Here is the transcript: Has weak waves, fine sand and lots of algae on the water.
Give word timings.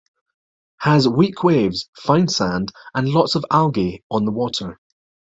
Has 0.79 1.07
weak 1.07 1.43
waves, 1.43 1.87
fine 1.95 2.27
sand 2.27 2.71
and 2.95 3.07
lots 3.07 3.35
of 3.35 3.45
algae 3.51 4.03
on 4.09 4.25
the 4.25 4.31
water. 4.31 4.79